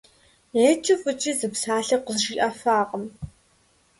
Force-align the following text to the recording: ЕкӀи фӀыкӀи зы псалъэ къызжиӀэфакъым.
ЕкӀи 0.69 0.95
фӀыкӀи 1.01 1.31
зы 1.39 1.47
псалъэ 1.53 1.97
къызжиӀэфакъым. 2.05 3.05